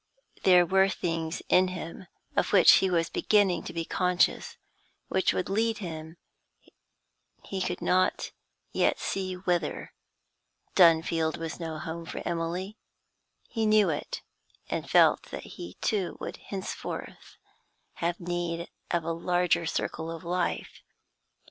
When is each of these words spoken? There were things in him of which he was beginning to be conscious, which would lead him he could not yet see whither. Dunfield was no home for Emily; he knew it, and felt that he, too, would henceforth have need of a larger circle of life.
There 0.41 0.65
were 0.65 0.89
things 0.89 1.43
in 1.47 1.67
him 1.67 2.07
of 2.35 2.51
which 2.53 2.71
he 2.77 2.89
was 2.89 3.07
beginning 3.07 3.61
to 3.65 3.71
be 3.71 3.85
conscious, 3.85 4.57
which 5.09 5.31
would 5.31 5.47
lead 5.47 5.77
him 5.77 6.17
he 7.43 7.61
could 7.61 7.83
not 7.83 8.31
yet 8.73 8.97
see 8.97 9.35
whither. 9.35 9.93
Dunfield 10.73 11.37
was 11.37 11.59
no 11.59 11.77
home 11.77 12.07
for 12.07 12.23
Emily; 12.27 12.79
he 13.47 13.67
knew 13.67 13.89
it, 13.89 14.23
and 14.71 14.89
felt 14.89 15.25
that 15.29 15.43
he, 15.43 15.75
too, 15.81 16.17
would 16.19 16.37
henceforth 16.37 17.37
have 18.01 18.19
need 18.19 18.71
of 18.89 19.03
a 19.03 19.11
larger 19.13 19.67
circle 19.67 20.09
of 20.09 20.23
life. 20.23 20.81